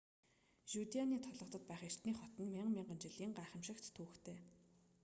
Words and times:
жюдеаны 0.73 1.17
толгодод 1.25 1.63
байх 1.67 1.83
эртний 1.89 2.15
хот 2.21 2.33
нь 2.41 2.53
мянга 2.55 2.71
мянган 2.75 3.03
жилийн 3.05 3.35
гайхамшигт 3.39 3.85
түүхтэй 3.95 4.37